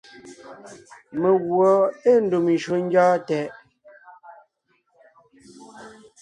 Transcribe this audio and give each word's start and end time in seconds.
Meguɔ 1.21 1.71
ée 2.09 2.17
ndùm 2.23 2.45
njÿó 2.55 2.75
ńgyɔ́ɔn 2.83 3.17
tɛʼ. 3.27 3.49